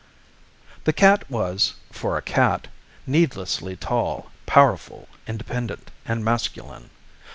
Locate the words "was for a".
1.29-2.23